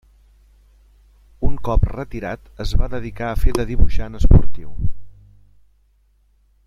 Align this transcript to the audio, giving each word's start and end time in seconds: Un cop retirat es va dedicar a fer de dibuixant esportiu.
Un 1.49 1.59
cop 1.67 1.85
retirat 1.97 2.49
es 2.65 2.73
va 2.83 2.89
dedicar 2.95 3.29
a 3.29 3.37
fer 3.43 3.55
de 3.59 3.67
dibuixant 3.73 4.21
esportiu. 4.21 4.67